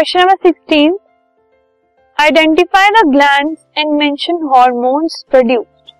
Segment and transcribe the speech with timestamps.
[0.00, 0.96] Question number sixteen
[2.18, 5.90] identify the gland and mention hormones produced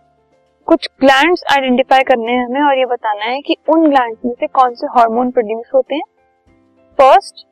[0.68, 4.46] कुछ glands identify करने हैं हमें और ये बताना है कि उन ग्लैंड्स में से
[4.48, 6.02] कौन से हार्मोन प्रोड्यूस होते हैं।
[6.98, 7.44] First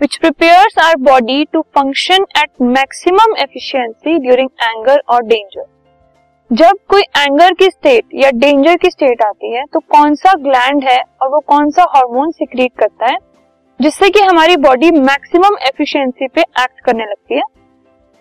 [0.00, 5.64] which prepares our body to function at maximum efficiency during anger और डेंजर
[6.50, 10.84] जब कोई एंगर की स्टेट या डेंजर की स्टेट आती है तो कौन सा ग्लैंड
[10.84, 13.16] है और वो कौन सा हार्मोन सिक्रीट करता है?
[13.80, 17.42] जिससे कि हमारी बॉडी मैक्सिमम एफिशिएंसी पे एक्ट करने लगती है।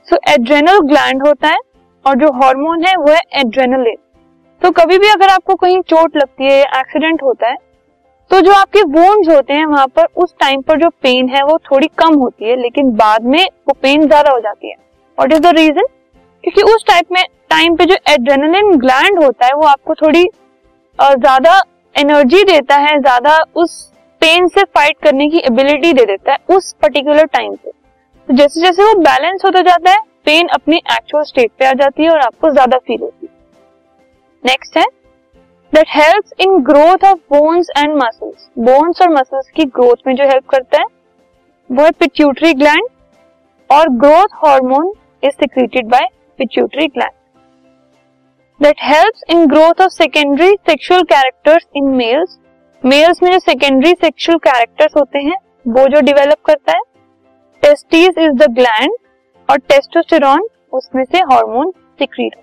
[0.08, 1.60] सो so, एड्रेनल ग्लैंड होता है
[2.06, 3.96] और जो हार्मोन है वो है एड्रेनलिन
[4.62, 7.56] तो कभी भी अगर आपको कहीं चोट लगती है एक्सीडेंट होता है
[8.32, 11.58] तो जो आपके वोन्स होते हैं वहाँ पर उस टाइम पर जो पेन है वो
[11.66, 14.76] थोड़ी कम होती है लेकिन बाद में वो पेन ज़्यादा हो जाती है।
[15.18, 15.86] वॉट इज़ द रीजन
[16.44, 20.26] क्योंकि उस टाइप में टाइम पे जो एड्रेनलिन ग्लैंड होता है वो आपको थोड़ी
[21.00, 21.62] ज़्यादा
[21.96, 23.80] एनर्जी देता है ज़्यादा उस
[24.22, 27.72] पेन से फाइट करने की एबिलिटी दे देता है उस पर्टिकुलर टाइम पे।
[28.28, 32.04] तो जैसे जैसे वो बैलेंस होता जाता है पेन अपनी एक्चुअल स्टेट पे आ जाती
[32.04, 33.36] है और आपको ज़्यादा फील होती है।
[34.44, 34.86] नेक्स्ट है
[35.74, 40.24] that helps in growth of bones and muscles bones और मसल्स की ग्रोथ में जो
[40.24, 40.86] हेल्प करता है,
[41.70, 42.88] वो है पिट्यूटरी ग्लैंड
[43.70, 44.92] और growth hormone
[45.24, 46.08] is secreted by
[46.40, 47.16] pituitary gland
[48.60, 52.38] that helps in growth of secondary sexual characters in males
[52.86, 56.82] males में जो सेकेंडरी सेक्सुअल कैरेक्टर्स होते हैं, वो जो डेवलप करता है
[57.64, 58.92] टेस्टिस इज़ द ग्लैंड
[59.50, 62.36] और टेस्टोस्टेरॉन उसमें से hormone secrete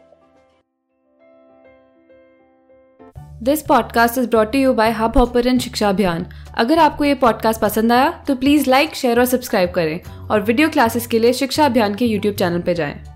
[3.43, 6.27] this podcast is brought you by Hubhopper शिक्षा अभियान
[6.59, 10.69] अगर आपको ये पॉडकास्ट पसंद आया तो प्लीज़ लाइक शेयर और सब्सक्राइब करें और वीडियो
[10.69, 13.14] क्लासेस के लिए शिक्षा अभियान के यूट्यूब चैनल पर जाएँ।